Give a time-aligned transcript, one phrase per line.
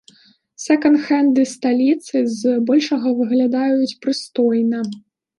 [0.63, 4.81] Сэканд-хэнды сталіцы з большага выглядаюць прыстойна.